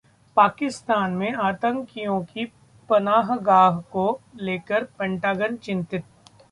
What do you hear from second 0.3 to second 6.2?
पाकिस्तान में आतंकियों की पनाहगाह को लेकर पेंटागन चिंतित